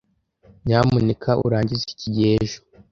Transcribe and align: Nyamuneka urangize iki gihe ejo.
Nyamuneka 0.65 1.29
urangize 1.45 1.83
iki 1.93 2.07
gihe 2.13 2.29
ejo. 2.41 2.59